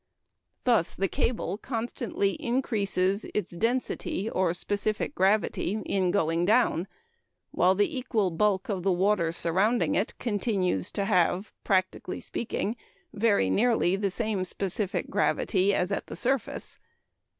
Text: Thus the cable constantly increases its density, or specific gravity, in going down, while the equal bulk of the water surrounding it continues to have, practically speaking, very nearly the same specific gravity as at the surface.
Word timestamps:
Thus 0.63 0.95
the 0.95 1.07
cable 1.07 1.59
constantly 1.59 2.31
increases 2.43 3.23
its 3.35 3.51
density, 3.55 4.27
or 4.31 4.51
specific 4.51 5.13
gravity, 5.13 5.79
in 5.85 6.09
going 6.09 6.43
down, 6.43 6.87
while 7.51 7.75
the 7.75 7.95
equal 7.99 8.31
bulk 8.31 8.67
of 8.67 8.81
the 8.81 8.91
water 8.91 9.31
surrounding 9.31 9.93
it 9.93 10.17
continues 10.17 10.89
to 10.93 11.05
have, 11.05 11.53
practically 11.63 12.19
speaking, 12.19 12.77
very 13.13 13.51
nearly 13.51 13.95
the 13.95 14.09
same 14.09 14.43
specific 14.43 15.07
gravity 15.11 15.71
as 15.71 15.91
at 15.91 16.07
the 16.07 16.15
surface. 16.15 16.79